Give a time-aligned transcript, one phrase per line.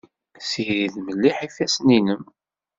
[0.41, 2.21] Ssirid mliḥ ifassen-nnem.